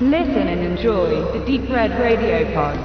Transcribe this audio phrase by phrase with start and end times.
[0.00, 2.76] Listen and enjoy the Deep Red Radio Pod.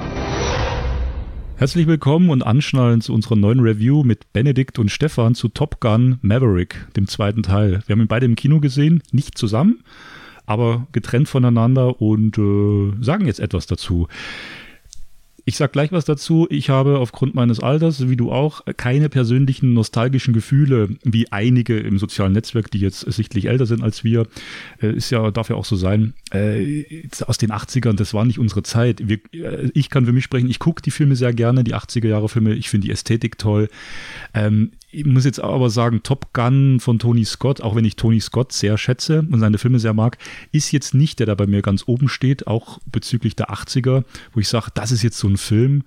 [1.56, 6.20] Herzlich willkommen und anschnallen zu unserer neuen Review mit Benedikt und Stefan zu Top Gun
[6.22, 7.82] Maverick, dem zweiten Teil.
[7.84, 9.82] Wir haben ihn beide im Kino gesehen, nicht zusammen,
[10.46, 14.06] aber getrennt voneinander und äh, sagen jetzt etwas dazu.
[15.44, 16.46] Ich sag gleich was dazu.
[16.50, 21.98] Ich habe aufgrund meines Alters, wie du auch, keine persönlichen nostalgischen Gefühle, wie einige im
[21.98, 24.26] sozialen Netzwerk, die jetzt sichtlich älter sind als wir.
[24.82, 26.14] Äh, ist ja, darf ja auch so sein.
[26.32, 26.84] Äh,
[27.26, 29.08] aus den 80ern, das war nicht unsere Zeit.
[29.08, 32.08] Wir, äh, ich kann für mich sprechen, ich gucke die Filme sehr gerne, die 80er
[32.08, 32.54] Jahre Filme.
[32.54, 33.68] Ich finde die Ästhetik toll.
[34.34, 38.20] Ähm, ich muss jetzt aber sagen, Top Gun von Tony Scott, auch wenn ich Tony
[38.20, 40.18] Scott sehr schätze und seine Filme sehr mag,
[40.52, 44.40] ist jetzt nicht der, der bei mir ganz oben steht, auch bezüglich der 80er, wo
[44.40, 45.84] ich sage, das ist jetzt so ein Film.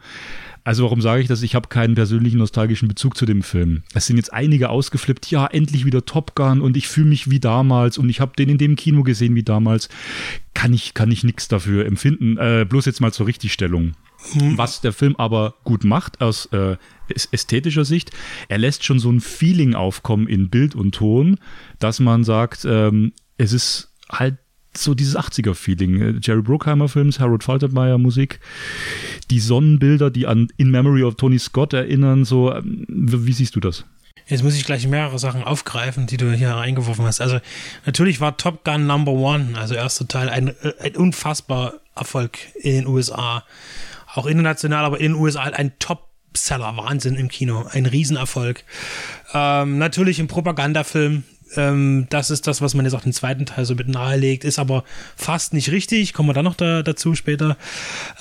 [0.64, 1.42] Also warum sage ich das?
[1.42, 3.84] Ich habe keinen persönlichen nostalgischen Bezug zu dem Film.
[3.94, 7.42] Es sind jetzt einige ausgeflippt, ja, endlich wieder Top Gun und ich fühle mich wie
[7.42, 9.90] damals und ich habe den in dem Kino gesehen wie damals.
[10.54, 12.38] Kann ich, kann ich nichts dafür empfinden.
[12.38, 13.94] Äh, bloß jetzt mal zur Richtigstellung.
[14.34, 14.58] Mhm.
[14.58, 16.78] Was der Film aber gut macht aus äh,
[17.32, 18.12] ästhetischer Sicht,
[18.48, 21.38] er lässt schon so ein Feeling aufkommen in Bild und Ton,
[21.80, 24.38] dass man sagt, ähm, es ist halt
[24.76, 26.20] so dieses 80er-Feeling.
[26.22, 28.40] Jerry Bruckheimer-Films, Harold Faltermeyer Musik,
[29.30, 33.60] die Sonnenbilder, die an In Memory of Tony Scott erinnern, so, ähm, wie siehst du
[33.60, 33.86] das?
[34.28, 37.20] Jetzt muss ich gleich mehrere Sachen aufgreifen, die du hier reingeworfen hast.
[37.20, 37.40] Also
[37.86, 42.74] natürlich war Top Gun Number One, also erster Teil, ein, äh, ein unfassbar Erfolg in
[42.74, 43.44] den USA.
[44.14, 48.64] Auch international, aber in den USA ein Top-Seller, Wahnsinn im Kino, ein Riesenerfolg.
[49.34, 51.24] Ähm, natürlich ein Propagandafilm,
[51.56, 54.60] ähm, das ist das, was man jetzt auch den zweiten Teil so mit nahelegt, ist
[54.60, 54.84] aber
[55.16, 56.14] fast nicht richtig.
[56.14, 57.58] Kommen wir dann noch da, dazu später.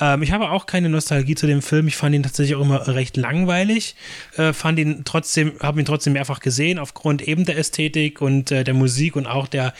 [0.00, 1.88] Ähm, ich habe auch keine Nostalgie zu dem Film.
[1.88, 3.96] Ich fand ihn tatsächlich auch immer recht langweilig.
[4.36, 8.64] Äh, fand ihn trotzdem, habe ihn trotzdem mehrfach gesehen, aufgrund eben der Ästhetik und äh,
[8.64, 9.72] der Musik und auch der,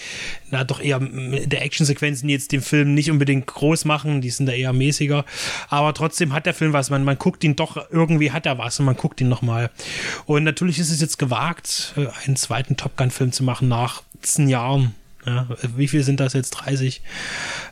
[0.51, 4.47] na doch eher der Actionsequenzen, die jetzt den Film nicht unbedingt groß machen, die sind
[4.47, 5.25] da eher mäßiger.
[5.69, 6.91] Aber trotzdem hat der Film was.
[6.91, 9.71] Man, man guckt ihn doch, irgendwie hat er was und man guckt ihn nochmal.
[10.27, 14.49] Und natürlich ist es jetzt gewagt, äh, einen zweiten Top Gun-Film zu machen nach 10
[14.49, 14.95] Jahren.
[15.25, 16.51] Ja, wie viel sind das jetzt?
[16.51, 17.03] 30.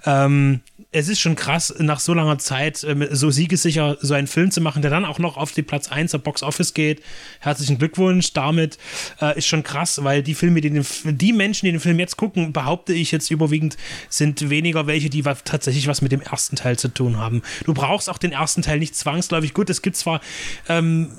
[0.04, 0.60] Ähm,
[0.92, 4.60] es ist schon krass, nach so langer Zeit äh, so siegessicher so einen Film zu
[4.60, 7.00] machen, der dann auch noch auf die Platz 1 der Box Office geht.
[7.38, 8.76] Herzlichen Glückwunsch damit.
[9.20, 12.16] Äh, ist schon krass, weil die Filme, die den, die Menschen, die den Film jetzt
[12.16, 13.76] gucken, behaupte ich jetzt überwiegend,
[14.08, 17.42] sind weniger welche, die tatsächlich was mit dem ersten Teil zu tun haben.
[17.66, 19.54] Du brauchst auch den ersten Teil nicht zwangsläufig.
[19.54, 20.20] Gut, es gibt zwar
[20.68, 21.10] ähm,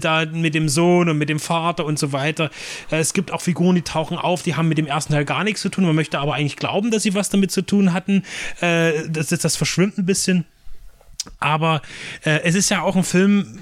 [0.00, 2.50] da mit dem Sohn und mit dem Vater und so weiter.
[2.92, 5.42] Äh, es gibt auch Figuren, die tauchen auf, die haben mit dem ersten Teil gar
[5.42, 5.84] nichts zu tun.
[5.84, 8.22] Man möchte aber eigentlich glauben, dass sie was damit zu tun hatten.
[8.60, 10.44] Äh, äh, das, das verschwimmt ein bisschen.
[11.40, 11.82] Aber
[12.24, 13.58] äh, es ist ja auch ein Film,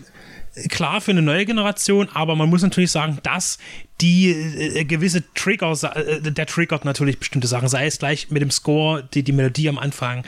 [0.69, 3.59] klar für eine neue Generation, aber man muss natürlich sagen, dass
[4.01, 8.51] die äh, gewisse Trigger, äh, der triggert natürlich bestimmte Sachen, sei es gleich mit dem
[8.51, 10.25] Score, die, die Melodie am Anfang,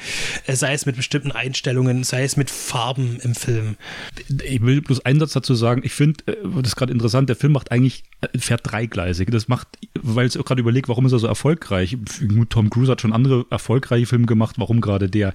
[0.47, 3.77] äh, sei es mit bestimmten Einstellungen, sei es mit Farben im Film.
[4.45, 7.37] Ich will bloß einen Satz dazu sagen, ich finde, äh, das ist gerade interessant, der
[7.37, 9.31] Film macht eigentlich, äh, fährt dreigleisig.
[9.31, 9.67] Das macht,
[10.01, 11.97] weil ich gerade überlege, warum ist er so erfolgreich?
[12.49, 15.35] Tom Cruise hat schon andere erfolgreiche Filme gemacht, warum gerade der?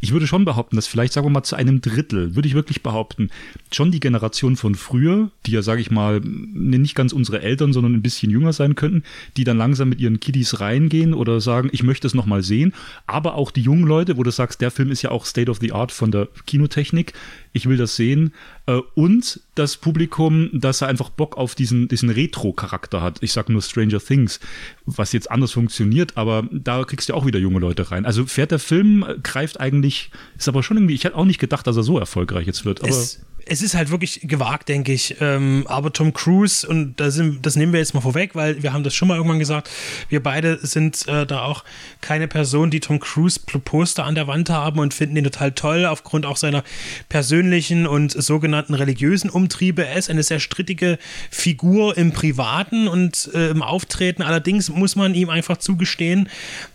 [0.00, 2.82] Ich würde schon behaupten, dass vielleicht, sagen wir mal, zu einem Drittel, würde ich wirklich
[2.82, 3.30] behaupten,
[3.72, 7.94] schon die Generation von früher, die ja, sage ich mal, nicht ganz unsere Eltern, sondern
[7.94, 9.04] ein bisschen jünger sein könnten,
[9.36, 12.72] die dann langsam mit ihren Kiddies reingehen oder sagen, ich möchte es nochmal sehen.
[13.06, 15.58] Aber auch die jungen Leute, wo du sagst, der Film ist ja auch State of
[15.60, 17.12] the Art von der Kinotechnik,
[17.52, 18.32] ich will das sehen.
[18.66, 23.22] Äh, und das Publikum, dass er einfach Bock auf diesen, diesen Retro-Charakter hat.
[23.22, 24.40] Ich sag nur Stranger Things,
[24.86, 28.06] was jetzt anders funktioniert, aber da kriegst du auch wieder junge Leute rein.
[28.06, 31.66] Also fährt der Film, greift eigentlich, ist aber schon irgendwie, ich hätte auch nicht gedacht,
[31.66, 32.80] dass er so erfolgreich jetzt wird.
[32.80, 35.16] Aber es es ist halt wirklich gewagt, denke ich.
[35.20, 38.72] Ähm, aber Tom Cruise, und da sind, das nehmen wir jetzt mal vorweg, weil wir
[38.72, 39.70] haben das schon mal irgendwann gesagt,
[40.08, 41.64] wir beide sind äh, da auch
[42.00, 45.86] keine Person, die Tom Cruise Poster an der Wand haben und finden ihn total toll,
[45.86, 46.64] aufgrund auch seiner
[47.08, 49.86] persönlichen und sogenannten religiösen Umtriebe.
[49.86, 50.98] Er ist eine sehr strittige
[51.30, 54.22] Figur im Privaten und äh, im Auftreten.
[54.22, 56.28] Allerdings muss man ihm einfach zugestehen,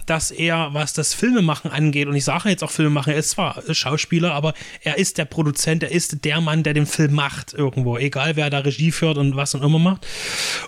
[0.06, 3.62] dass er, was das Filmemachen angeht, und ich sage jetzt auch Filmemachen, er ist zwar
[3.72, 7.98] Schauspieler, aber er ist der Produzent, er ist der Mann, der den Film macht irgendwo,
[7.98, 10.06] egal wer da Regie führt und was und immer macht.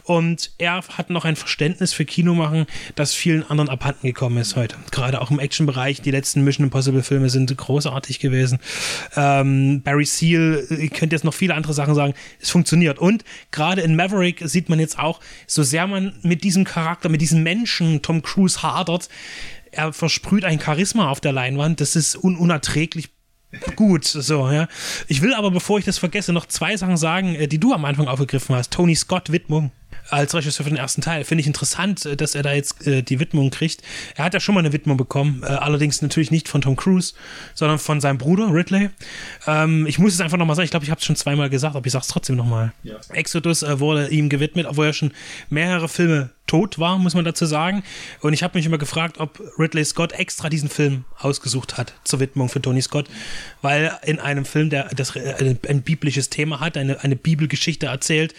[0.03, 2.65] Und er hat noch ein Verständnis für Kinomachen,
[2.95, 4.75] das vielen anderen abhanden gekommen ist heute.
[4.91, 6.01] Gerade auch im Actionbereich.
[6.01, 8.59] Die letzten Mission Impossible Filme sind großartig gewesen.
[9.15, 12.13] Ähm, Barry Seal, ihr könnt jetzt noch viele andere Sachen sagen.
[12.41, 12.99] Es funktioniert.
[12.99, 17.21] Und gerade in Maverick sieht man jetzt auch, so sehr man mit diesem Charakter, mit
[17.21, 19.09] diesem Menschen Tom Cruise hadert,
[19.71, 23.09] er versprüht ein Charisma auf der Leinwand, das ist un unerträglich
[23.75, 24.67] gut, so, ja.
[25.07, 27.85] Ich will aber, bevor ich das vergesse, noch zwei Sachen sagen, äh, die du am
[27.85, 28.71] Anfang aufgegriffen hast.
[28.71, 29.71] Tony Scott Widmung.
[30.11, 31.23] als Regisseur für den ersten Teil.
[31.23, 33.81] Finde ich interessant, äh, dass er da jetzt äh, die Widmung kriegt.
[34.15, 37.13] Er hat ja schon mal eine Widmung bekommen, äh, allerdings natürlich nicht von Tom Cruise,
[37.53, 38.89] sondern von seinem Bruder Ridley.
[39.47, 41.75] Ähm, ich muss es einfach nochmal sagen, ich glaube, ich habe es schon zweimal gesagt,
[41.75, 42.73] aber ich sage es trotzdem nochmal.
[42.83, 42.95] Ja.
[43.09, 45.11] Exodus äh, wurde ihm gewidmet, obwohl er schon
[45.49, 47.83] mehrere Filme tot war, muss man dazu sagen.
[48.21, 52.19] Und ich habe mich immer gefragt, ob Ridley Scott extra diesen Film ausgesucht hat zur
[52.19, 53.07] Widmung für Tony Scott,
[53.61, 58.33] weil in einem Film, der das, äh, ein biblisches Thema hat, eine, eine Bibelgeschichte erzählt,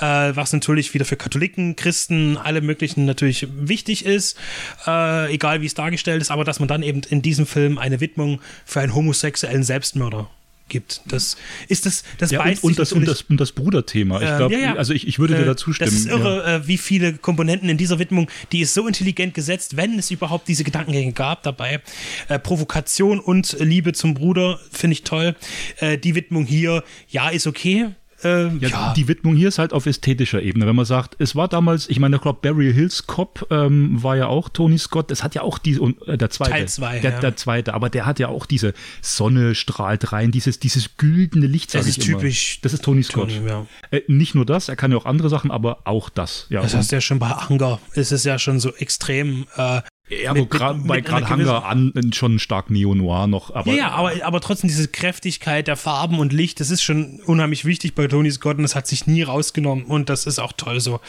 [0.00, 4.38] äh, was natürlich wieder für Katholiken, Christen, alle möglichen natürlich wichtig ist,
[4.86, 8.00] äh, egal wie es dargestellt ist, aber dass man dann eben in diesem Film eine
[8.00, 10.30] Widmung für einen homosexuellen Selbstmörder
[10.70, 11.02] gibt.
[11.06, 11.36] Das
[11.68, 14.22] ist das, das ja, und, und, das, und, das, und das Bruderthema.
[14.22, 14.74] Ich ähm, glaube, ja, ja.
[14.76, 15.90] also ich, ich würde dir dazu stimmen.
[15.90, 19.76] Das ist irre, äh, wie viele Komponenten in dieser Widmung, die ist so intelligent gesetzt,
[19.76, 21.82] wenn es überhaupt diese Gedankengänge gab dabei.
[22.28, 25.36] Äh, Provokation und Liebe zum Bruder finde ich toll.
[25.78, 27.90] Äh, die Widmung hier, ja, ist okay.
[28.22, 30.66] Ähm, ja, Die Widmung hier ist halt auf ästhetischer Ebene.
[30.66, 34.16] Wenn man sagt, es war damals, ich meine, ich glaube, Barry Hills Cop ähm, war
[34.16, 35.10] ja auch Tony Scott.
[35.10, 36.50] Das hat ja auch die, äh, der zweite.
[36.50, 37.20] Teil zwei, der, ja.
[37.20, 41.74] der zweite, aber der hat ja auch diese Sonne strahlt rein, dieses, dieses güldene Licht.
[41.74, 42.56] Das ist typisch.
[42.56, 42.62] Immer.
[42.62, 43.30] Das ist Tony Scott.
[43.30, 43.66] Tony, ja.
[43.90, 46.46] äh, nicht nur das, er kann ja auch andere Sachen, aber auch das.
[46.50, 46.62] Ja.
[46.62, 47.80] Das heißt ja schon bei Anger.
[47.94, 51.92] Es ist ja schon so extrem äh, ja, mit, grad, mit, bei gerade Hangar an
[52.12, 53.54] schon stark Neo-Noir noch.
[53.54, 57.20] Aber, ja, ja, aber, aber trotzdem diese Kräftigkeit der Farben und Licht, das ist schon
[57.26, 60.52] unheimlich wichtig bei Tony Scott und das hat sich nie rausgenommen und das ist auch
[60.52, 61.00] toll so.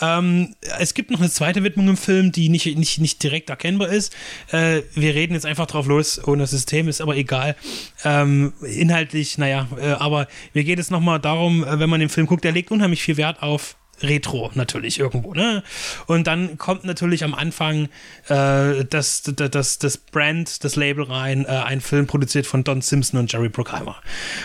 [0.00, 3.88] Ähm, es gibt noch eine zweite Widmung im Film, die nicht, nicht, nicht direkt erkennbar
[3.88, 4.14] ist.
[4.52, 7.56] Äh, wir reden jetzt einfach drauf los, ohne System, ist aber egal.
[8.04, 12.26] Ähm, inhaltlich, naja, äh, aber mir geht es nochmal darum, äh, wenn man den Film
[12.26, 15.62] guckt, der legt unheimlich viel Wert auf Retro natürlich irgendwo, ne?
[16.06, 17.88] Und dann kommt natürlich am Anfang
[18.28, 23.18] äh, das, das, das Brand, das Label rein, äh, ein Film produziert von Don Simpson
[23.18, 23.96] und Jerry Bruckheimer.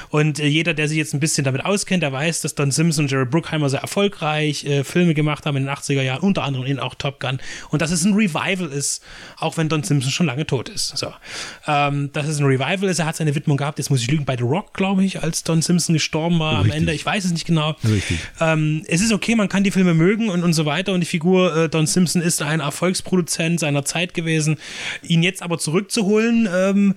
[0.10, 3.06] Und äh, jeder, der sich jetzt ein bisschen damit auskennt, der weiß, dass Don Simpson
[3.06, 6.66] und Jerry Bruckheimer sehr erfolgreich äh, Filme gemacht haben in den 80er Jahren, unter anderem
[6.66, 7.40] in auch Top Gun.
[7.70, 9.04] Und dass es ein Revival ist,
[9.38, 10.98] auch wenn Don Simpson schon lange tot ist.
[10.98, 11.14] So.
[11.68, 14.26] Ähm, dass es ein Revival ist, er hat seine Widmung gehabt, jetzt muss ich lügen,
[14.26, 16.72] bei The Rock, glaube ich, als Don Simpson gestorben war Richtig.
[16.72, 16.94] am Ende.
[16.94, 17.76] Ich weiß es nicht genau.
[17.84, 18.20] Richtig.
[18.40, 20.94] Ähm, es ist okay, man man kann die Filme mögen und, und so weiter.
[20.94, 24.58] Und die Figur äh, Don Simpson ist ein Erfolgsproduzent seiner Zeit gewesen.
[25.02, 26.96] Ihn jetzt aber zurückzuholen, ähm,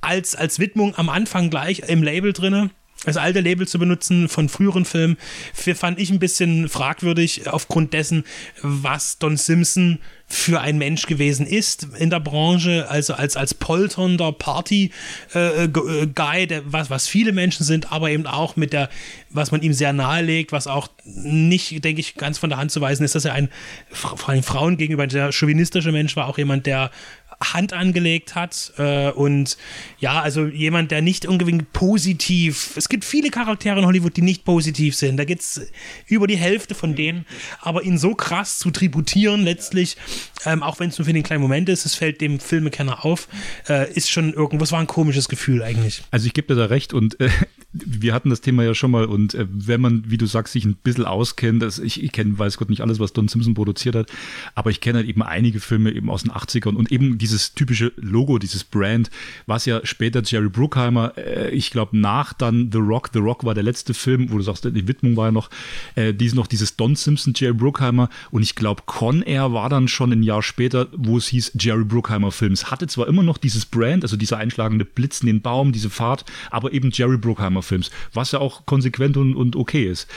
[0.00, 2.70] als, als Widmung am Anfang gleich im Label drinne
[3.04, 5.16] das alte Label zu benutzen von früheren Filmen,
[5.52, 8.24] fand ich ein bisschen fragwürdig aufgrund dessen,
[8.62, 9.98] was Don Simpson
[10.32, 14.90] für ein Mensch gewesen ist in der Branche, also als, als polternder Party-Guy,
[15.34, 18.88] äh, äh, der, was, was viele Menschen sind, aber eben auch mit der,
[19.28, 22.80] was man ihm sehr nahelegt, was auch nicht, denke ich, ganz von der Hand zu
[22.80, 23.50] weisen ist, dass er ein,
[23.90, 26.90] vor allem Frauen gegenüber ein sehr chauvinistischer Mensch war, auch jemand, der
[27.42, 28.72] Hand angelegt hat.
[28.78, 29.56] Äh, und
[29.98, 32.72] ja, also jemand, der nicht unbedingt positiv.
[32.76, 35.16] Es gibt viele Charaktere in Hollywood, die nicht positiv sind.
[35.16, 35.70] Da gibt es
[36.06, 37.26] über die Hälfte von denen.
[37.60, 39.96] Aber ihn so krass zu tributieren, letztlich,
[40.44, 43.28] ähm, auch wenn es nur für den kleinen Moment ist, es fällt dem Filmekenner auf,
[43.68, 46.02] äh, ist schon irgendwas, war ein komisches Gefühl eigentlich.
[46.10, 47.28] Also ich gebe dir da recht und äh,
[47.72, 50.64] wir hatten das Thema ja schon mal und äh, wenn man, wie du sagst, sich
[50.64, 53.94] ein bisschen auskennt, das, ich, ich kenne, weiß Gott nicht alles, was Don Simpson produziert
[53.94, 54.10] hat,
[54.54, 57.92] aber ich kenne halt eben einige Filme eben aus den 80ern und eben dieses typische
[57.96, 59.10] Logo, dieses Brand,
[59.46, 63.54] was ja später Jerry Bruckheimer, äh, ich glaube nach dann The Rock, The Rock war
[63.54, 65.50] der letzte Film, wo du sagst, die Widmung war ja noch,
[65.94, 69.88] äh, dies noch dieses Don Simpson, Jerry Bruckheimer und ich glaube Con Air war dann
[69.88, 72.70] schon ein Jahr später, wo es hieß Jerry Bruckheimer Films.
[72.70, 76.24] Hatte zwar immer noch dieses Brand, also dieser einschlagende Blitz in den Baum, diese Fahrt,
[76.50, 80.08] aber eben Jerry Bruckheimer Films, was ja auch konsequent und, und okay ist.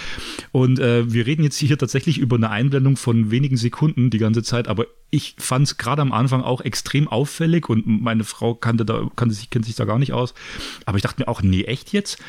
[0.52, 4.44] Und äh, wir reden jetzt hier tatsächlich über eine Einblendung von wenigen Sekunden die ganze
[4.44, 8.86] Zeit, aber ich fand es gerade am Anfang auch extrem auffällig und meine Frau kannte
[8.86, 10.34] da, kannte sich, kennt sich da gar nicht aus.
[10.86, 12.20] Aber ich dachte mir auch, nee, echt jetzt?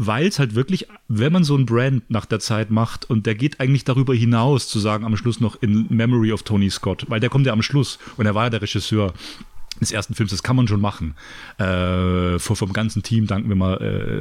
[0.00, 3.34] weil es halt wirklich, wenn man so ein Brand nach der Zeit macht und der
[3.34, 7.18] geht eigentlich darüber hinaus, zu sagen am Schluss noch in Memory of Tony Scott, weil
[7.18, 9.12] der kommt ja am Schluss und er war ja der Regisseur
[9.80, 11.14] des ersten Films, das kann man schon machen.
[11.58, 13.76] Äh, vor, vom ganzen Team danken wir mal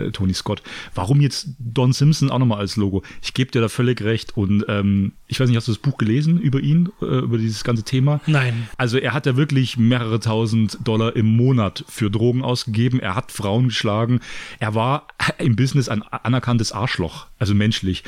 [0.08, 0.62] äh, Tony Scott.
[0.96, 3.04] Warum jetzt Don Simpson auch nochmal als Logo?
[3.22, 5.98] Ich gebe dir da völlig recht und ähm, ich weiß nicht, hast du das Buch
[5.98, 8.22] gelesen über ihn, äh, über dieses ganze Thema?
[8.28, 8.68] Nein.
[8.78, 13.00] Also er hat ja wirklich mehrere tausend Dollar im Monat für Drogen ausgegeben.
[13.00, 14.20] Er hat Frauen geschlagen.
[14.60, 18.04] Er war im Business ein anerkanntes Arschloch, also menschlich.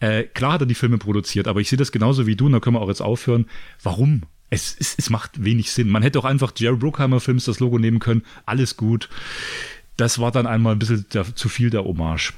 [0.00, 2.52] Äh, klar hat er die Filme produziert, aber ich sehe das genauso wie du und
[2.52, 3.46] da können wir auch jetzt aufhören.
[3.82, 4.22] Warum?
[4.50, 5.88] Es, es, es macht wenig Sinn.
[5.88, 8.22] Man hätte auch einfach Jerry Bruckheimer Films das Logo nehmen können.
[8.46, 9.08] Alles gut.
[9.96, 12.32] Das war dann einmal ein bisschen der, zu viel der Hommage.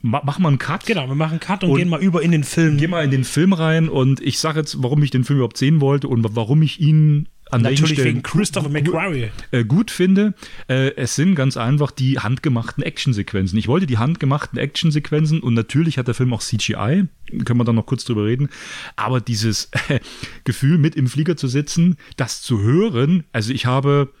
[0.00, 0.86] Ma machen wir einen Cut.
[0.86, 2.76] Genau, wir machen einen Cut und, und, gehen mal über in den Film.
[2.76, 5.56] Gehen mal in den Film rein und ich sage jetzt, warum ich den Film überhaupt
[5.56, 9.30] sehen wollte und warum ich ihn an Natürlich wegen Christopher McQuarrie.
[9.50, 10.34] äh, gut finde.
[10.68, 13.58] Äh, es sind ganz einfach die handgemachten Actionsequenzen.
[13.58, 17.04] Ich wollte die handgemachten Actionsequenzen und natürlich hat der Film auch CGI,
[17.44, 18.48] können wir dann noch kurz drüber reden.
[18.96, 20.00] Aber dieses äh,
[20.44, 24.12] Gefühl, mit im Flieger zu sitzen, das zu hören, also ich habe,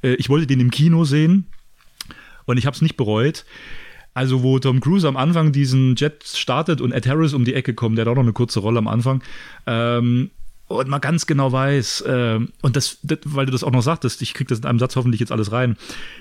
[0.00, 1.46] ich wollte den im Kino sehen
[2.46, 3.44] und ich habe es nicht bereut.
[4.14, 7.74] Also, wo Tom Cruise am Anfang diesen Jet startet und Ed Harris um die Ecke
[7.74, 9.22] kommt, der hat auch noch eine kurze Rolle am Anfang.
[9.66, 10.30] Ähm,
[10.68, 14.20] und man ganz genau weiß, ähm, und das, das, weil du das auch noch sagtest,
[14.20, 15.76] ich krieg das in einem Satz hoffentlich jetzt alles rein.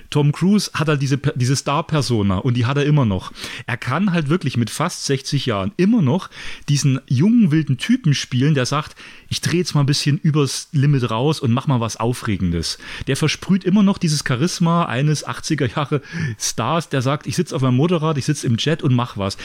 [0.09, 3.33] Tom Cruise hat halt diese, diese Star-Persona und die hat er immer noch.
[3.65, 6.29] Er kann halt wirklich mit fast 60 Jahren immer noch
[6.69, 8.95] diesen jungen, wilden Typen spielen, der sagt,
[9.27, 12.77] ich drehe jetzt mal ein bisschen übers Limit raus und mach mal was Aufregendes.
[13.07, 16.01] Der versprüht immer noch dieses Charisma eines 80er Jahre
[16.39, 19.37] Stars, der sagt, ich sitze auf meinem Motorrad, ich sitze im Jet und mach was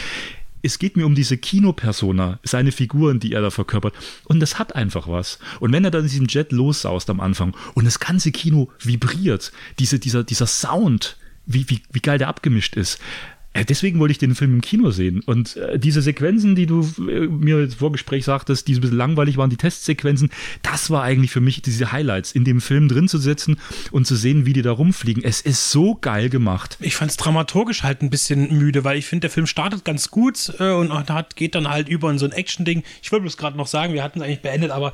[0.63, 3.95] es geht mir um diese Kinopersona, seine Figuren, die er da verkörpert.
[4.25, 5.39] Und das hat einfach was.
[5.61, 9.53] Und wenn er dann in diesem Jet lossaust am Anfang und das ganze Kino vibriert,
[9.79, 11.17] diese, dieser, dieser Sound,
[11.47, 13.01] wie, wie, wie geil der abgemischt ist.
[13.53, 15.23] Äh, Deswegen wollte ich den Film im Kino sehen.
[15.25, 18.97] Und äh, diese Sequenzen, die du äh, mir im Vorgespräch sagtest, die so ein bisschen
[18.97, 20.31] langweilig waren, die Testsequenzen,
[20.63, 23.59] das war eigentlich für mich diese Highlights, in dem Film drin zu sitzen
[23.91, 25.25] und zu sehen, wie die da rumfliegen.
[25.25, 26.77] Es ist so geil gemacht.
[26.81, 30.11] Ich fand es dramaturgisch halt ein bisschen müde, weil ich finde, der Film startet ganz
[30.11, 32.83] gut äh, und hat, geht dann halt über in so ein Action-Ding.
[33.03, 34.93] Ich wollte bloß gerade noch sagen, wir hatten es eigentlich beendet, aber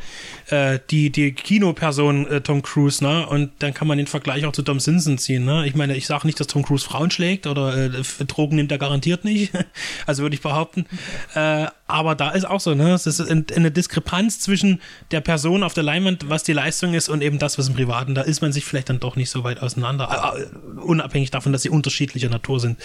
[0.50, 3.26] äh, die, die Kinoperson äh, Tom Cruise, ne?
[3.26, 5.66] Und dann kann man den Vergleich auch zu Tom Simpson ziehen, ne?
[5.66, 7.90] Ich meine, ich sage nicht, dass Tom Cruise Frauen schlägt oder äh,
[8.26, 9.52] Drogen nimmt er garantiert nicht.
[10.06, 10.86] also würde ich behaupten.
[11.34, 12.92] Äh, aber da ist auch so, ne?
[12.92, 17.08] Es ist ein- eine Diskrepanz zwischen der Person auf der Leinwand, was die Leistung ist,
[17.08, 18.14] und eben das, was im Privaten.
[18.14, 20.34] Da ist man sich vielleicht dann doch nicht so weit auseinander.
[20.36, 22.78] Äh, unabhängig davon, dass sie unterschiedlicher Natur sind.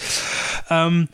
[0.70, 1.08] Ähm,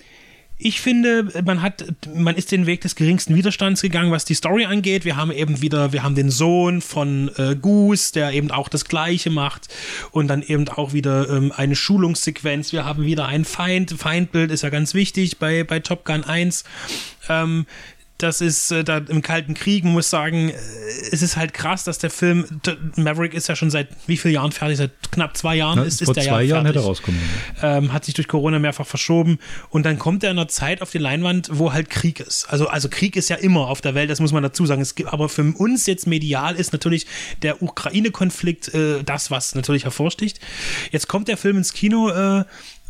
[0.62, 4.66] ich finde, man hat, man ist den Weg des geringsten Widerstands gegangen, was die Story
[4.66, 5.04] angeht.
[5.06, 8.84] Wir haben eben wieder, wir haben den Sohn von äh, Goose, der eben auch das
[8.84, 9.68] Gleiche macht
[10.10, 12.72] und dann eben auch wieder ähm, eine Schulungssequenz.
[12.72, 13.92] Wir haben wieder ein Feind.
[13.92, 16.64] Feindbild ist ja ganz wichtig bei, bei Top Gun 1.
[17.28, 17.66] Ähm,
[18.22, 20.54] das ist äh, da im Kalten Krieg, man muss sagen, äh,
[21.12, 22.46] es ist halt krass, dass der Film,
[22.96, 24.78] Maverick ist ja schon seit wie vielen Jahren fertig?
[24.78, 25.84] Seit knapp zwei Jahren Ne?
[25.84, 27.20] ist, ist Vor der zwei ja Jahren hätte fertig er rauskommen.
[27.62, 29.38] ähm, hat sich durch Corona mehrfach verschoben
[29.70, 32.46] und dann kommt er in einer Zeit auf die Leinwand, wo halt Krieg ist.
[32.50, 34.80] Also, also Krieg ist ja immer auf der Welt, das muss man dazu sagen.
[34.82, 37.06] Es gibt, aber für uns jetzt medial ist natürlich
[37.42, 40.40] der Ukraine-Konflikt äh, das, was natürlich hervorsticht.
[40.90, 42.44] Jetzt kommt der Film ins Kino äh,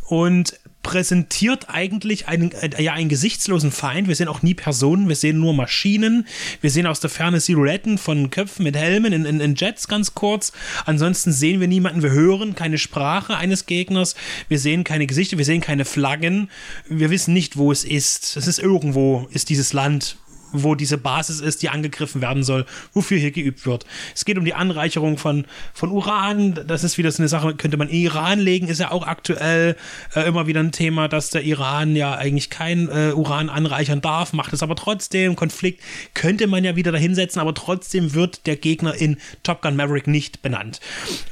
[0.07, 0.55] und
[0.91, 4.09] präsentiert eigentlich einen, äh, ja, einen gesichtslosen Feind.
[4.09, 6.27] Wir sehen auch nie Personen, wir sehen nur Maschinen.
[6.63, 10.17] Wir sehen aus der Ferne Silhouetten von Köpfen mit Helmen in, in, in Jets ganz
[10.17, 10.51] kurz.
[10.87, 12.03] Ansonsten sehen wir niemanden.
[12.03, 14.17] Wir hören keine Sprache eines Gegners.
[14.49, 16.51] Wir sehen keine Gesichter, wir sehen keine Flaggen.
[16.89, 18.37] Wir wissen nicht, wo es ist.
[18.37, 20.17] Es ist irgendwo, ist dieses Land
[20.53, 23.87] wo diese Basis ist, die angegriffen werden soll, wofür hier geübt wird.
[24.15, 26.61] Es geht um die Anreicherung von, von Uran.
[26.67, 29.77] Das ist wieder so eine Sache, könnte man in Iran legen, ist ja auch aktuell
[30.15, 34.33] äh, immer wieder ein Thema, dass der Iran ja eigentlich kein äh, Uran anreichern darf,
[34.33, 35.37] macht es aber trotzdem.
[35.37, 35.83] Konflikt
[36.15, 40.43] könnte man ja wieder dahinsetzen, aber trotzdem wird der Gegner in Top Gun Maverick nicht
[40.43, 40.81] benannt.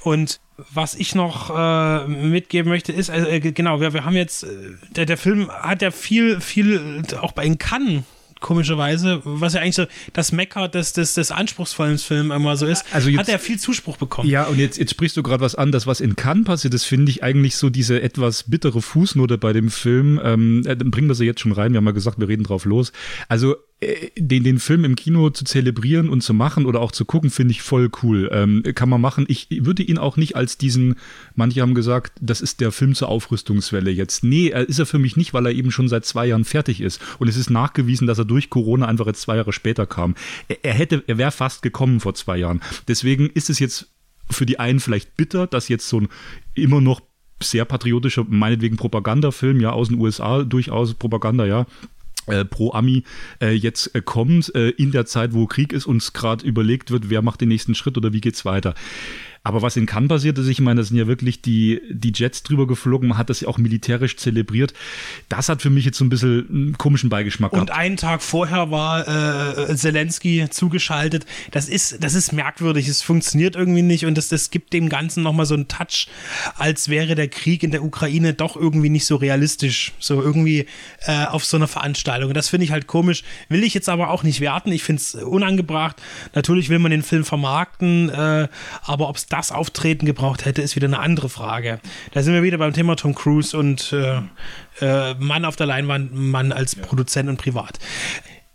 [0.03, 0.41] Und
[0.73, 4.49] was ich noch äh, mitgeben möchte, ist, äh, genau, wir, wir haben jetzt, äh,
[4.91, 8.03] der, der Film hat ja viel, viel, auch bei in Cannes
[8.40, 12.85] komischerweise, was ja eigentlich so das Mecker des, des, des anspruchsvollen Films immer so ist,
[12.92, 14.28] Also jetzt- hat er viel Zuspruch bekommen.
[14.28, 16.85] Ja, und jetzt, jetzt sprichst du gerade was an, das was in Cannes passiert ist,
[16.85, 20.21] finde ich eigentlich so diese etwas bittere Fußnote bei dem Film.
[20.23, 22.45] Ähm, äh, dann bringen wir sie jetzt schon rein, wir haben ja gesagt, wir reden
[22.45, 22.92] drauf los.
[23.28, 27.30] Also den, den Film im Kino zu zelebrieren und zu machen oder auch zu gucken,
[27.30, 28.28] finde ich voll cool.
[28.32, 29.25] Ähm, kann man machen.
[29.28, 30.97] Ich würde ihn auch nicht als diesen,
[31.37, 34.25] manche haben gesagt, das ist der Film zur Aufrüstungswelle jetzt.
[34.25, 36.80] Nee, er ist er für mich nicht, weil er eben schon seit zwei Jahren fertig
[36.80, 37.00] ist.
[37.18, 40.16] Und es ist nachgewiesen, dass er durch Corona einfach jetzt zwei Jahre später kam.
[40.49, 42.61] Er, er hätte, er wäre fast gekommen vor zwei Jahren.
[42.88, 43.88] Deswegen ist es jetzt
[44.28, 46.08] für die einen vielleicht bitter, dass jetzt so ein
[46.54, 47.00] immer noch
[47.40, 51.64] sehr patriotischer, meinetwegen Propagandafilm, ja, aus den USA durchaus Propaganda, ja, äh,
[52.44, 53.04] pro Ami
[53.40, 57.11] äh, jetzt äh, kommt, äh, in der Zeit, wo Krieg ist, uns gerade überlegt wird,
[57.11, 58.75] wer macht den nächsten Schritt oder wie geht's weiter.
[59.49, 62.43] Aber was in Cannes passiert ist, ich meine, da sind ja wirklich die, die Jets
[62.43, 64.75] drüber geflogen, man hat das ja auch militärisch zelebriert.
[65.31, 67.81] Das hat für mich jetzt so ein bisschen einen komischen Beigeschmack Und gehabt.
[67.81, 71.25] einen Tag vorher war äh, Zelensky zugeschaltet.
[71.50, 72.88] Das ist, das ist merkwürdig.
[72.88, 76.09] Es funktioniert irgendwie nicht und das, das gibt dem Ganzen nochmal so einen Touch,
[76.57, 79.93] als wäre der Krieg in der Ukraine doch irgendwie nicht so realistisch.
[79.99, 80.67] So irgendwie
[81.07, 82.28] äh, auf so einer Veranstaltung.
[82.28, 83.25] Und das finde ich halt komisch.
[83.49, 84.73] Will ich jetzt aber auch nicht werten.
[84.73, 85.97] Ich finde es unangebracht.
[86.35, 88.49] Natürlich will man den Film vermarkten, äh,
[88.83, 91.80] aber ob es das Auftreten gebraucht hätte, ist wieder eine andere Frage.
[92.12, 94.21] Da sind wir wieder beim Thema Tom Cruise und äh,
[94.80, 97.78] äh, Mann auf der Leinwand, Mann als Produzent und privat.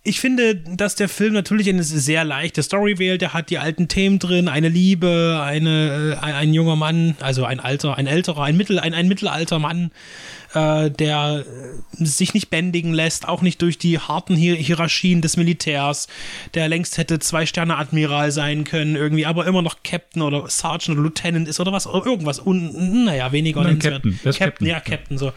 [0.05, 3.21] ich finde, dass der Film natürlich eine sehr leichte Story wählt.
[3.21, 7.61] Der hat die alten Themen drin, eine Liebe, eine, ein, ein junger Mann, also ein
[7.61, 9.91] alter, ein älterer, ein Mittel, ein, ein mittelalter Mann,
[10.53, 15.37] äh, der äh, sich nicht bändigen lässt, auch nicht durch die harten Hier Hierarchien des
[15.37, 16.07] Militärs,
[16.53, 20.97] der längst hätte zwei Sterne Admiral sein können, irgendwie, aber immer noch Captain oder Sergeant
[20.97, 24.19] oder Lieutenant ist oder was, oder irgendwas, un, naja, weniger Nein, Captain.
[24.23, 25.31] Captain, Captain, ja, Captain, so.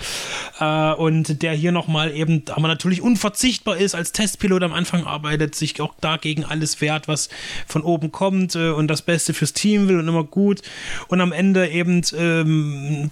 [0.61, 5.55] Äh, und der hier nochmal eben, aber natürlich unverzichtbar ist, als Testpilot am Anfang arbeitet,
[5.55, 7.29] sich auch dagegen alles wehrt, was
[7.67, 10.63] von oben kommt äh, und das Beste fürs Team will und immer gut.
[11.09, 13.11] Und am Ende eben, ähm,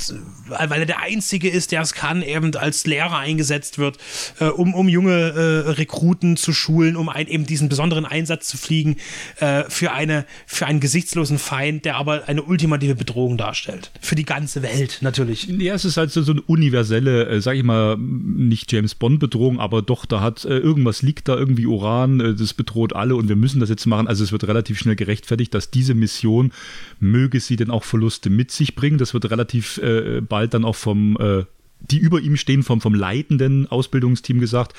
[0.49, 3.98] weil er der Einzige ist, der es kann, eben als Lehrer eingesetzt wird,
[4.40, 8.56] äh, um, um junge äh, Rekruten zu schulen, um ein, eben diesen besonderen Einsatz zu
[8.56, 8.96] fliegen
[9.40, 13.90] äh, für, eine, für einen gesichtslosen Feind, der aber eine ultimative Bedrohung darstellt.
[14.00, 15.46] Für die ganze Welt natürlich.
[15.46, 19.60] Ja, es ist halt so, so eine universelle, äh, sag ich mal, nicht James Bond-Bedrohung,
[19.60, 23.28] aber doch, da hat äh, irgendwas liegt da, irgendwie Uran, äh, das bedroht alle und
[23.28, 24.08] wir müssen das jetzt machen.
[24.08, 26.52] Also es wird relativ schnell gerechtfertigt, dass diese Mission,
[27.00, 30.76] möge sie denn auch Verluste mit sich bringen, das wird relativ äh, bald dann auch
[30.76, 31.16] vom
[31.90, 34.74] die über ihm stehen, vom, vom leitenden Ausbildungsteam gesagt,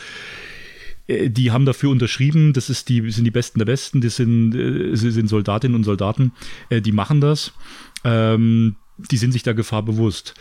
[1.07, 4.55] äh, die haben dafür unterschrieben, das ist die, sind die Besten der Besten, das sind,
[4.55, 6.31] äh, sind Soldatinnen und Soldaten,
[6.69, 7.53] äh, die machen das.
[8.03, 10.35] Ähm, die sind sich der Gefahr bewusst.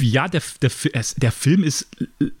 [0.00, 0.70] Ja, der, der,
[1.16, 1.88] der Film ist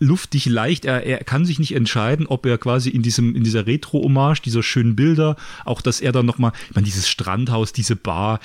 [0.00, 0.84] luftig leicht.
[0.84, 4.62] Er, er kann sich nicht entscheiden, ob er quasi in diesem, in dieser Retro-Hommage, dieser
[4.62, 8.40] schönen Bilder, auch dass er dann nochmal, ich meine, dieses Strandhaus, diese Bar,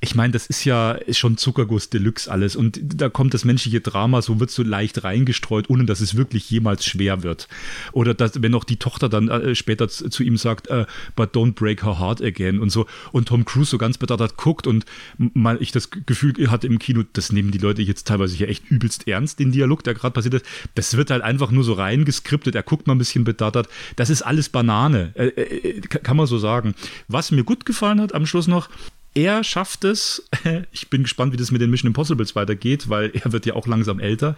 [0.00, 2.54] ich meine, das ist ja schon Zuckerguss Deluxe alles.
[2.54, 6.50] Und da kommt das menschliche Drama, so wird so leicht reingestreut, ohne dass es wirklich
[6.50, 7.48] jemals schwer wird.
[7.92, 10.84] Oder dass, wenn auch die Tochter dann äh, später zu, zu, ihm sagt, äh,
[11.16, 12.86] but don't break her heart again und so.
[13.12, 14.84] Und Tom Cruise so ganz bedacht guckt und
[15.16, 18.46] mal ich das Gefühl hat, hatte im Kino, das nehmen die Leute jetzt teilweise ja
[18.46, 20.46] echt übelst ernst, den Dialog, der gerade passiert ist.
[20.74, 23.68] Das wird halt einfach nur so reingeskriptet, er guckt mal ein bisschen bedattert.
[23.96, 26.74] Das ist alles Banane, äh, äh, kann man so sagen.
[27.08, 28.68] Was mir gut gefallen hat am Schluss noch,
[29.14, 30.28] er schafft es,
[30.72, 33.66] ich bin gespannt, wie das mit den Mission Impossibles weitergeht, weil er wird ja auch
[33.66, 34.36] langsam älter.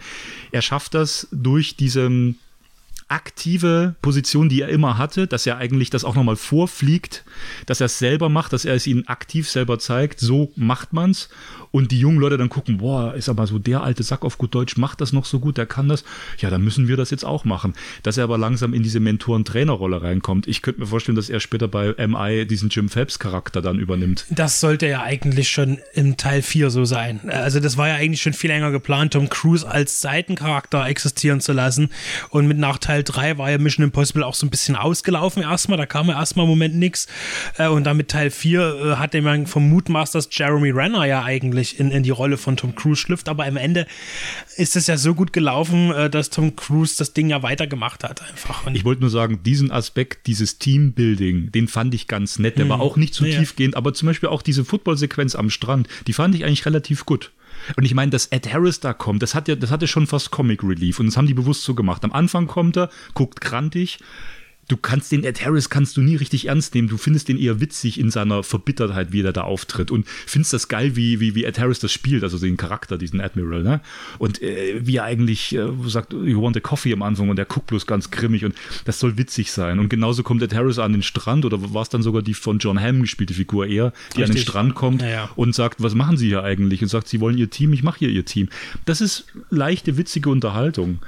[0.51, 2.37] Er schafft das durch diesen
[3.11, 7.25] aktive Position, die er immer hatte, dass er eigentlich das auch nochmal vorfliegt,
[7.65, 11.29] dass er es selber macht, dass er es ihnen aktiv selber zeigt, so macht man's
[11.71, 14.53] und die jungen Leute dann gucken, boah, ist aber so der alte Sack auf gut
[14.53, 16.03] Deutsch, macht das noch so gut, der kann das,
[16.37, 17.73] ja, dann müssen wir das jetzt auch machen.
[18.03, 20.47] Dass er aber langsam in diese Mentoren-Trainer-Rolle reinkommt.
[20.47, 24.25] Ich könnte mir vorstellen, dass er später bei MI diesen Jim Phelps-Charakter dann übernimmt.
[24.29, 27.29] Das sollte ja eigentlich schon im Teil 4 so sein.
[27.29, 31.53] Also das war ja eigentlich schon viel länger geplant, Tom Cruise als Seitencharakter existieren zu
[31.53, 31.89] lassen
[32.29, 35.77] und mit nach Teil 3 war ja Mission Impossible auch so ein bisschen ausgelaufen erstmal,
[35.77, 37.07] da kam ja erstmal im Moment nichts
[37.57, 41.61] äh, und dann mit Teil 4 äh, hat der vom Mutmasters Jeremy Renner ja eigentlich
[41.61, 43.29] eigentlich in, in die Rolle von Tom Cruise schlüpft.
[43.29, 43.87] Aber am Ende
[44.57, 48.21] ist es ja so gut gelaufen, äh, dass Tom Cruise das Ding ja weitergemacht hat
[48.21, 48.65] einfach.
[48.65, 52.57] Und ich wollte nur sagen, diesen Aspekt, dieses Teambuilding, den fand ich ganz nett.
[52.57, 52.69] Der mhm.
[52.69, 53.39] war auch nicht zu so ja.
[53.39, 57.31] tiefgehend, aber zum Beispiel auch diese Footballsequenz am Strand, die fand ich eigentlich relativ gut.
[57.75, 60.31] Und ich meine, dass Ed Harris da kommt, das hat ja, das hatte schon fast
[60.31, 62.03] Comic Relief und das haben die bewusst so gemacht.
[62.03, 63.99] Am Anfang kommt er, guckt krantig,
[64.71, 66.87] du kannst den Ed Harris kannst du nie richtig ernst nehmen.
[66.87, 70.69] Du findest den eher witzig in seiner Verbittertheit, wie er da auftritt und findest das
[70.69, 73.81] geil, wie, wie, wie Ed Harris das spielt, also den Charakter, diesen Admiral, ne?
[74.17, 77.45] Und äh, wie er eigentlich äh, sagt, you want a coffee am Anfang und der
[77.45, 78.55] guckt bloß ganz grimmig und
[78.85, 79.79] das soll witzig sein.
[79.79, 82.59] Und genauso kommt Ed Harris an den Strand oder war es dann sogar die von
[82.59, 84.23] John Hamm gespielte Figur eher, die richtig.
[84.23, 85.29] an den Strand kommt ja, ja.
[85.35, 86.81] und sagt, was machen Sie hier eigentlich?
[86.81, 88.47] Und sagt, Sie wollen Ihr Team, ich mache hier Ihr Team.
[88.85, 90.99] Das ist leichte, witzige Unterhaltung.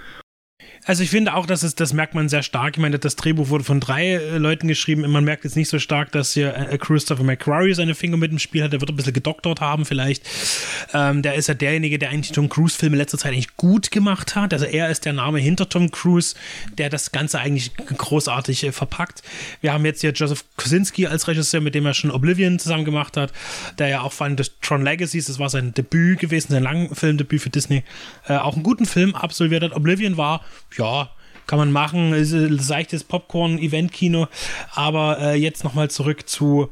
[0.85, 2.75] Also ich finde auch, dass es, das merkt man sehr stark.
[2.75, 5.09] Ich meine, das Drehbuch wurde von drei äh, Leuten geschrieben.
[5.09, 8.39] Man merkt jetzt nicht so stark, dass hier äh, Christopher McQuarrie seine Finger mit dem
[8.39, 8.73] Spiel hat.
[8.73, 10.23] Der wird ein bisschen gedoktert haben vielleicht.
[10.93, 14.35] Ähm, der ist ja derjenige, der eigentlich Tom Cruise-Filme in letzter Zeit eigentlich gut gemacht
[14.35, 14.53] hat.
[14.53, 16.35] Also er ist der Name hinter Tom Cruise,
[16.77, 19.23] der das Ganze eigentlich großartig äh, verpackt.
[19.61, 23.15] Wir haben jetzt hier Joseph Kosinski als Regisseur, mit dem er schon Oblivion zusammen gemacht
[23.15, 23.31] hat,
[23.79, 27.49] der ja auch von The Tron Legacies, das war sein Debüt gewesen, sein Langfilmdebüt für
[27.49, 27.83] Disney,
[28.27, 29.73] äh, auch einen guten Film absolviert hat.
[29.73, 30.41] Oblivion war
[30.77, 31.09] ja,
[31.47, 34.27] kann man machen, ist ein seichtes Popcorn-Event-Kino.
[34.73, 36.69] Aber äh, jetzt nochmal zurück zu.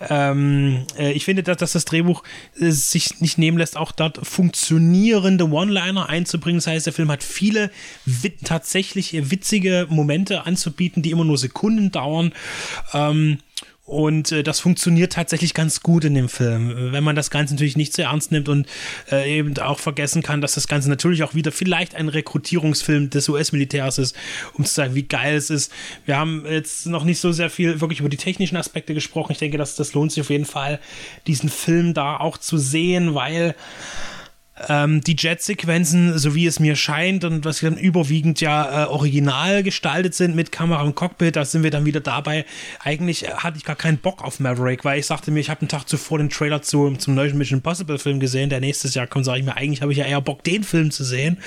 [0.00, 2.22] Ähm, äh, ich finde, dass, dass das Drehbuch
[2.58, 6.58] äh, sich nicht nehmen lässt, auch dort funktionierende One-Liner einzubringen.
[6.58, 7.70] Das heißt, der Film hat viele
[8.44, 12.32] tatsächlich witzige Momente anzubieten, die immer nur Sekunden dauern.
[12.92, 13.38] Ähm,
[13.88, 17.78] und äh, das funktioniert tatsächlich ganz gut in dem Film, wenn man das Ganze natürlich
[17.78, 18.66] nicht zu ernst nimmt und
[19.10, 23.30] äh, eben auch vergessen kann, dass das Ganze natürlich auch wieder vielleicht ein Rekrutierungsfilm des
[23.30, 24.14] US-Militärs ist,
[24.52, 25.72] um zu sagen, wie geil es ist.
[26.04, 29.32] Wir haben jetzt noch nicht so sehr viel wirklich über die technischen Aspekte gesprochen.
[29.32, 30.80] Ich denke, dass das lohnt sich auf jeden Fall,
[31.26, 33.54] diesen Film da auch zu sehen, weil
[34.68, 39.62] Ähm, die Jet-Sequenzen, so wie es mir scheint und was dann überwiegend ja äh, original
[39.62, 42.44] gestaltet sind mit Kamera und Cockpit, da sind wir dann wieder dabei.
[42.80, 45.68] Eigentlich hatte ich gar keinen Bock auf Maverick, weil ich sagte mir, ich habe einen
[45.68, 49.24] Tag zuvor den Trailer zu, zum neuen Mission Impossible Film gesehen, der nächstes Jahr kommt,
[49.24, 51.38] sage ich mir, eigentlich habe ich ja eher Bock, den Film zu sehen.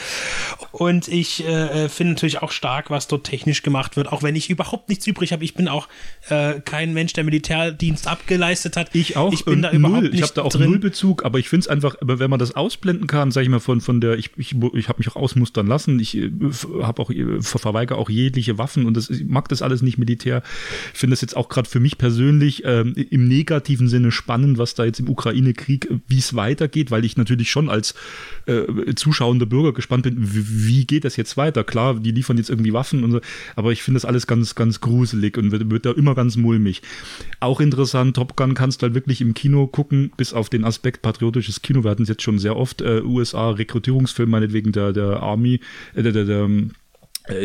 [0.72, 4.50] Und ich äh, finde natürlich auch stark, was dort technisch gemacht wird, auch wenn ich
[4.50, 5.44] überhaupt nichts übrig habe.
[5.44, 5.88] Ich bin auch
[6.30, 8.90] äh, kein Mensch, der Militärdienst abgeleistet hat.
[8.94, 9.34] Ich auch.
[9.34, 9.80] Ich bin da null.
[9.80, 10.70] überhaupt nicht Ich habe da auch drin.
[10.70, 12.56] null Bezug, aber ich finde es einfach, aber wenn man das
[13.02, 15.68] ausblenden kann, sage ich mal, von, von der, ich, ich, ich habe mich auch ausmustern
[15.68, 16.32] lassen, ich äh,
[16.82, 19.98] habe auch, äh, ver- verweigere auch jegliche Waffen und das, ich mag das alles nicht
[19.98, 20.44] Militär.
[20.94, 24.76] Ich finde das jetzt auch gerade für mich persönlich ähm, im negativen Sinne spannend, was
[24.76, 27.96] da jetzt im Ukraine-Krieg, äh, wie es weitergeht, weil ich natürlich schon als
[28.46, 31.64] äh, zuschauender Bürger gespannt bin, wie, wie geht das jetzt weiter?
[31.64, 33.22] Klar, die liefern jetzt irgendwie Waffen und so,
[33.56, 36.82] aber ich finde das alles ganz, ganz gruselig und wird, wird da immer ganz mulmig.
[37.40, 41.02] Auch interessant, Top Gun kannst du halt wirklich im Kino gucken, bis auf den Aspekt
[41.02, 41.84] patriotisches Kino.
[41.84, 45.60] Wir hatten es jetzt schon sehr oft, äh, USA, Rekrutierungsfilm, meinetwegen der, der Army,
[45.96, 46.68] äh, der, der, der äh,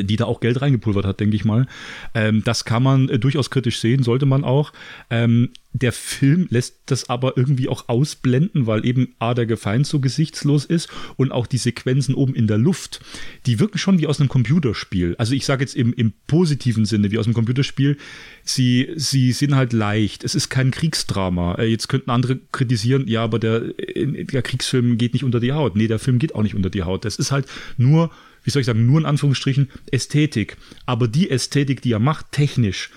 [0.02, 1.66] die da auch Geld reingepulvert hat, denke ich mal.
[2.14, 4.72] Ähm, das kann man äh, durchaus kritisch sehen, sollte man auch.
[5.10, 10.00] Ähm, der Film lässt das aber irgendwie auch ausblenden, weil eben A, der Gefeind so
[10.00, 13.00] gesichtslos ist und auch die Sequenzen oben in der Luft,
[13.44, 15.16] die wirken schon wie aus einem Computerspiel.
[15.18, 17.98] Also ich sage jetzt im, im positiven Sinne, wie aus einem Computerspiel.
[18.42, 20.24] Sie, sie sind halt leicht.
[20.24, 21.56] Es ist kein Kriegsdrama.
[21.56, 25.52] Äh, Jetzt könnten andere kritisieren, ja, aber der, äh, der Kriegsfilm geht nicht unter die
[25.52, 25.76] Haut.
[25.76, 27.04] Nee, der Film geht auch nicht unter die Haut.
[27.04, 27.46] Das ist halt
[27.76, 28.10] nur
[28.46, 30.56] wie soll ich sagen, nur in Anführungsstrichen Ästhetik.
[30.86, 32.90] Aber die Ästhetik, die er macht, technisch,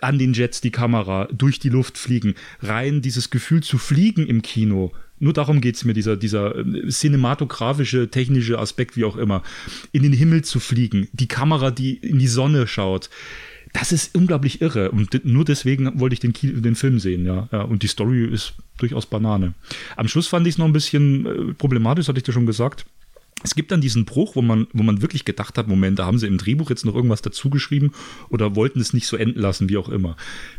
[0.00, 4.40] an den Jets die Kamera, durch die Luft fliegen, rein dieses Gefühl zu fliegen im
[4.42, 9.42] Kino, nur darum geht es mir, dieser, dieser äh, cinematografische, technische Aspekt, wie auch immer,
[9.92, 13.10] in den Himmel zu fliegen, die Kamera, die in die Sonne schaut.
[13.72, 14.90] Das ist unglaublich irre.
[14.90, 17.48] Und nur deswegen wollte ich den, den Film sehen, ja.
[17.52, 17.62] ja.
[17.62, 19.54] Und die Story ist durchaus Banane.
[19.96, 22.86] Am Schluss fand ich es noch ein bisschen äh, problematisch, hatte ich dir schon gesagt.
[23.46, 26.18] Es gibt dann diesen Bruch, wo man, wo man wirklich gedacht hat, Moment, da haben
[26.18, 27.92] sie im Drehbuch jetzt noch irgendwas dazugeschrieben
[28.28, 30.16] oder wollten es nicht so enden lassen, wie auch immer.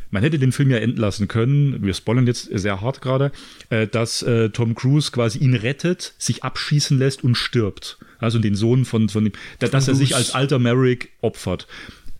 [0.10, 3.34] Man hätte den Film ja enden lassen können, wir spoilern jetzt sehr hart gerade,
[3.69, 7.97] äh, dass äh, Tom Cruise quasi ihn rettet, sich abschießen lässt und stirbt.
[8.19, 11.67] Also den Sohn von, von dem, da, dass er sich als alter Merrick opfert.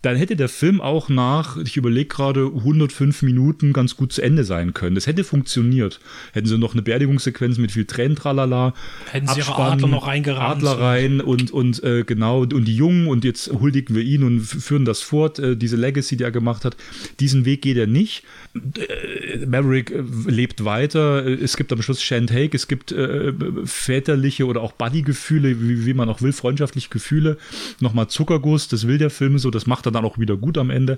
[0.08, 4.46] Dann hätte der Film auch nach, ich überlege gerade, 105 Minuten ganz gut zu Ende
[4.46, 4.96] sein können.
[4.96, 6.00] Das hätte funktioniert.
[6.32, 8.74] Hätten sie noch eine Beerdigungssequenz mit viel Tränen, tralala.
[9.12, 10.64] Hätten sie ihre Abspann, Adler noch reingerammt.
[10.64, 14.40] Adler rein und, und äh, genau, und die Jungen und jetzt huldigen wir ihn und
[14.40, 16.78] führen das fort, äh, diese Legacy, die er gemacht hat.
[17.20, 18.24] Diesen Weg geht er nicht.
[18.56, 21.26] Äh, Maverick äh, lebt weiter.
[21.26, 23.34] Äh, Es gibt am Schluss Shantake, es gibt äh,
[23.66, 27.38] väterliche oder auch Buddy-Gefühle, wie, wie man auch will, freundschaftliche Gefühle.
[27.82, 30.70] Nochmal Zuckerguss, das will der Film so, das macht er dann auch wieder gut am
[30.70, 30.98] Ende.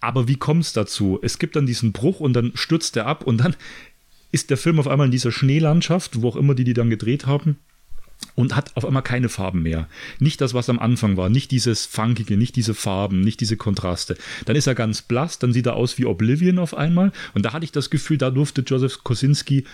[0.00, 1.18] Aber wie kommt es dazu?
[1.22, 3.56] Es gibt dann diesen Bruch und dann stürzt er ab und dann
[4.32, 7.26] ist der Film auf einmal in dieser Schneelandschaft, wo auch immer die die dann gedreht
[7.26, 7.56] haben
[8.34, 9.88] und hat auf einmal keine Farben mehr.
[10.18, 14.16] Nicht das, was am Anfang war, nicht dieses Funkige, nicht diese Farben, nicht diese Kontraste.
[14.44, 17.52] Dann ist er ganz blass, dann sieht er aus wie Oblivion auf einmal und da
[17.52, 19.64] hatte ich das Gefühl, da durfte Joseph Kosinski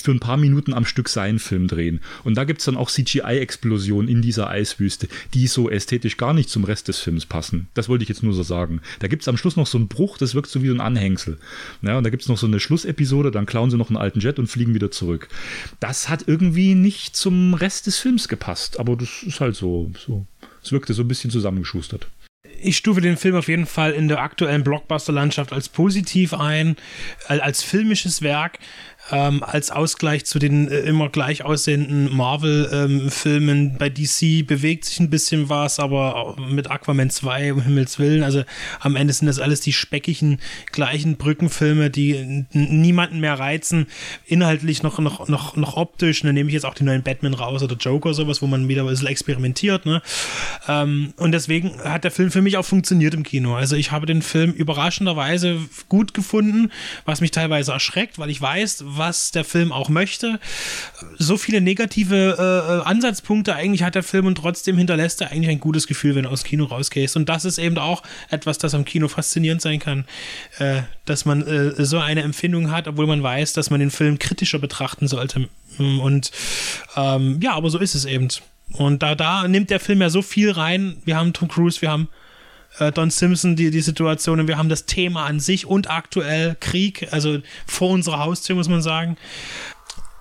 [0.00, 2.00] für ein paar Minuten am Stück seinen Film drehen.
[2.24, 6.50] Und da gibt es dann auch CGI-Explosionen in dieser Eiswüste, die so ästhetisch gar nicht
[6.50, 7.68] zum Rest des Films passen.
[7.74, 8.80] Das wollte ich jetzt nur so sagen.
[9.00, 10.80] Da gibt es am Schluss noch so einen Bruch, das wirkt so wie so ein
[10.80, 11.38] Anhängsel.
[11.82, 14.20] Ja, und da gibt es noch so eine Schlussepisode, dann klauen sie noch einen alten
[14.20, 15.28] Jet und fliegen wieder zurück.
[15.80, 19.90] Das hat irgendwie nicht zum Rest des Films gepasst, aber das ist halt so.
[20.06, 20.26] so.
[20.62, 22.06] Es wirkte so ein bisschen zusammengeschustert.
[22.60, 26.76] ich stufe den Film auf jeden Fall in der aktuellen Blockbuster-Landschaft als positiv ein,
[27.28, 28.58] äh, als filmisches Werk,
[29.10, 33.76] ähm, als Ausgleich zu den äh, immer gleich aussehenden Marvel-Filmen.
[33.78, 38.44] Bei DC bewegt sich ein bisschen was, aber mit Aquaman 2, um Himmels Willen, also
[38.80, 40.38] am Ende sind das alles die speckigen,
[40.70, 43.86] gleichen Brückenfilme, die niemanden mehr reizen,
[44.26, 46.22] inhaltlich noch, noch, noch, noch optisch.
[46.22, 48.82] Da nehme ich jetzt auch den neuen Batman raus oder Joker, sowas, wo man wieder
[48.82, 49.84] ein bisschen experimentiert.
[49.84, 50.00] Ne?
[50.68, 53.56] Ähm, und deswegen hat der Film für mich auch funktioniert im Kino.
[53.56, 56.70] Also ich habe den Film überraschenderweise gut gefunden,
[57.04, 60.38] was mich teilweise erschreckt, weil ich weiß, was der Film auch möchte.
[61.18, 65.60] So viele negative äh, Ansatzpunkte eigentlich hat der Film und trotzdem hinterlässt er eigentlich ein
[65.60, 67.16] gutes Gefühl, wenn du aus Kino rausgehst.
[67.16, 70.04] Und das ist eben auch etwas, das am Kino faszinierend sein kann,
[70.58, 74.18] äh, dass man äh, so eine Empfindung hat, obwohl man weiß, dass man den Film
[74.18, 75.48] kritischer betrachten sollte.
[75.78, 76.30] Und
[76.96, 78.28] ähm, ja, aber so ist es eben.
[78.72, 80.96] Und da, da nimmt der Film ja so viel rein.
[81.04, 82.08] Wir haben Tom Cruise, wir haben
[82.78, 87.08] äh, Don Simpson, die, die Situationen, wir haben das Thema an sich und aktuell Krieg,
[87.12, 89.16] also vor unserer Haustür, muss man sagen.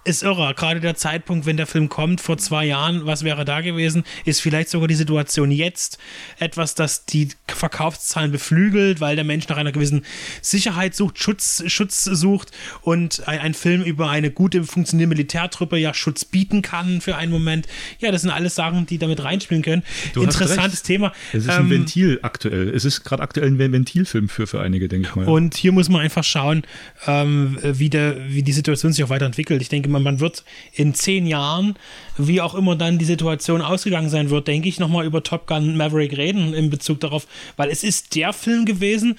[0.04, 0.54] Ist irre.
[0.56, 4.04] Gerade der Zeitpunkt, wenn der Film kommt, vor zwei Jahren, was wäre da gewesen?
[4.26, 5.98] Ist vielleicht sogar die Situation jetzt
[6.40, 10.04] etwas, das die Verkaufszahlen beflügelt, weil der Mensch nach einer gewissen
[10.42, 15.94] Sicherheit sucht, Schutz, Schutz sucht und ein, ein Film über eine gute, funktionierende Militärtruppe ja
[15.94, 17.68] Schutz bieten kann für einen Moment.
[18.00, 19.84] Ja, das sind alles Sachen, die damit reinspielen können.
[20.14, 20.82] Du Interessantes.
[20.82, 21.12] Thema.
[21.32, 22.70] Es ist ein Ähm, Ventil aktuell.
[22.70, 25.28] Es ist gerade aktuell ein Ventilfilm für, für einige, denke ich mal.
[25.28, 26.64] Und hier muss man einfach schauen,
[27.08, 29.62] ähm, wie, der, wie die Situation sich auch weiterentwickelt.
[29.62, 31.76] Ich denke, man, man wird in zehn Jahren,
[32.18, 35.78] wie auch immer dann die Situation ausgegangen sein wird, denke ich, nochmal über Top Gun
[35.78, 37.28] Maverick reden in Bezug darauf,
[37.58, 39.18] weil es ist der Film gewesen,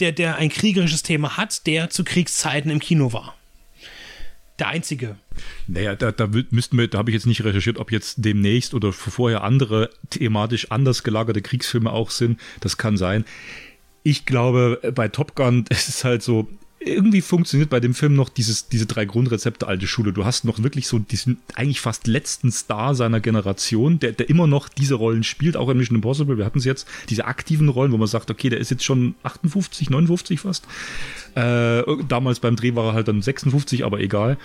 [0.00, 3.34] der, der ein kriegerisches Thema hat, der zu Kriegszeiten im Kino war.
[4.58, 5.16] Der einzige.
[5.66, 8.92] Naja, da, da müssten wir, da habe ich jetzt nicht recherchiert, ob jetzt demnächst oder
[8.92, 12.40] vorher andere thematisch anders gelagerte Kriegsfilme auch sind.
[12.60, 13.26] Das kann sein.
[14.02, 16.48] Ich glaube, bei Top Gun, es ist halt so,
[16.86, 20.12] irgendwie funktioniert bei dem Film noch dieses, diese drei Grundrezepte alte Schule.
[20.12, 24.46] Du hast noch wirklich so diesen eigentlich fast letzten Star seiner Generation, der, der immer
[24.46, 26.38] noch diese Rollen spielt, auch in Mission Impossible.
[26.38, 29.14] Wir hatten es jetzt, diese aktiven Rollen, wo man sagt, okay, der ist jetzt schon
[29.22, 30.64] 58, 59 fast.
[31.34, 34.38] Äh, damals beim Dreh war er halt dann 56, aber egal.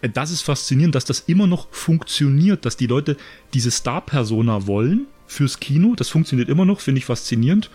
[0.00, 3.16] Äh, Das ist faszinierend, dass das immer noch funktioniert, dass die Leute
[3.54, 5.94] diese Star-Persona wollen fürs Kino.
[5.96, 7.70] Das funktioniert immer noch, finde ich faszinierend.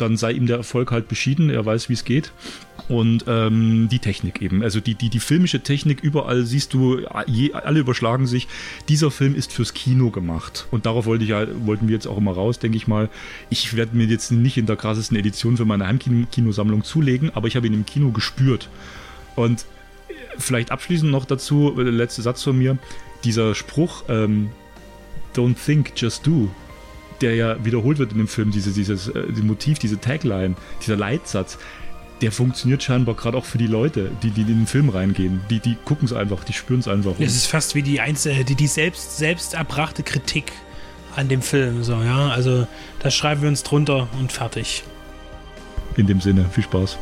[0.00, 2.32] Dann sei ihm der Erfolg halt beschieden, er weiß, wie es geht.
[2.88, 7.52] Und ähm, die Technik eben, also die, die, die filmische Technik, überall siehst du, je,
[7.52, 8.48] alle überschlagen sich.
[8.88, 10.66] Dieser Film ist fürs Kino gemacht.
[10.70, 11.30] Und darauf wollte ich
[11.66, 13.08] wollten wir jetzt auch immer raus, denke ich mal.
[13.50, 17.56] Ich werde mir jetzt nicht in der krassesten Edition für meine Heimkinosammlung zulegen, aber ich
[17.56, 18.68] habe ihn im Kino gespürt.
[19.36, 19.66] Und
[20.38, 22.78] vielleicht abschließend noch dazu, äh, der letzte Satz von mir,
[23.24, 24.50] dieser Spruch, ähm,
[25.34, 26.50] Don't think, just do,
[27.20, 30.96] der ja wiederholt wird in dem Film, diese, dieses äh, die Motiv, diese Tagline, dieser
[30.96, 31.58] Leitsatz,
[32.20, 35.40] der funktioniert scheinbar gerade auch für die Leute, die, die in den Film reingehen.
[35.48, 37.12] Die, die gucken es einfach, die spüren es einfach.
[37.18, 40.52] Es ist fast wie die, einzelne, die, die selbst, selbst erbrachte Kritik
[41.16, 41.82] an dem Film.
[41.82, 42.28] So, ja?
[42.28, 42.66] Also,
[43.00, 44.84] das schreiben wir uns drunter und fertig.
[45.96, 46.98] in dem Sinne, viel Spaß.